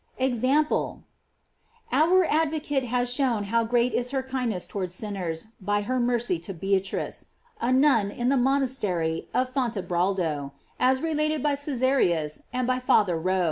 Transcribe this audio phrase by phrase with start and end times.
[0.09, 1.03] * EXAMPLE.
[1.91, 6.39] Our advocate has shown how great is her kind ness towards sinners by her mercy
[6.39, 7.25] to .Beatrice,
[7.61, 13.15] a nun in the monastery of Fontebraldo, as relat ed by Cesariu8,f and by Father
[13.15, 13.39] Rho.